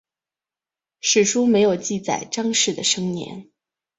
[0.99, 3.51] 史书没有记载张氏的生年。